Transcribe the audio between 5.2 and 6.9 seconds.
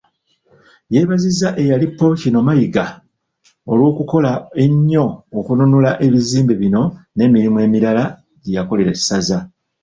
okununula ebizimbe bino